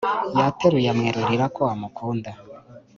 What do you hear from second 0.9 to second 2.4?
amwerurira ko amukunda